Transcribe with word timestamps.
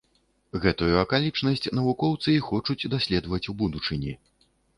Гэтую 0.61 0.87
акалічнасць 1.01 1.67
навукоўцы 1.81 2.29
і 2.37 2.41
хочуць 2.47 2.89
даследаваць 2.95 3.45
у 3.53 3.57
будучыні. 3.61 4.17